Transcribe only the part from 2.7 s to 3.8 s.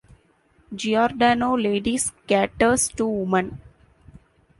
to women.